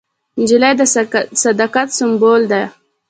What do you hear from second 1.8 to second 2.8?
سمبول ده.